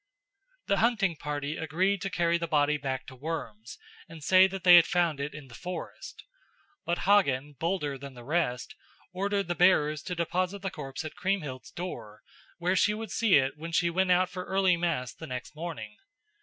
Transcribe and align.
The 0.65 0.77
hunting 0.77 1.15
party 1.15 1.57
agreed 1.57 2.01
to 2.01 2.09
carry 2.09 2.39
the 2.39 2.47
body 2.47 2.75
back 2.77 3.05
to 3.05 3.15
Worms 3.15 3.77
and 4.09 4.23
say 4.23 4.47
that 4.47 4.63
they 4.63 4.75
had 4.77 4.87
found 4.87 5.19
it 5.19 5.35
in 5.35 5.47
the 5.47 5.53
forest. 5.53 6.23
But 6.87 6.97
Hagen, 7.07 7.53
bolder 7.59 7.99
than 7.99 8.15
the 8.15 8.23
rest, 8.23 8.73
ordered 9.13 9.47
the 9.47 9.53
bearers 9.53 10.01
to 10.05 10.15
deposit 10.15 10.63
the 10.63 10.71
corpse 10.71 11.05
at 11.05 11.13
Kriemhild's 11.13 11.69
door, 11.69 12.23
where 12.57 12.75
she 12.75 12.95
would 12.95 13.11
see 13.11 13.35
it 13.35 13.57
when 13.59 13.71
she 13.71 13.91
went 13.91 14.09
out 14.09 14.31
for 14.31 14.43
early 14.45 14.75
mass 14.75 15.13
the 15.13 15.27
next 15.27 15.55
morning. 15.55 15.97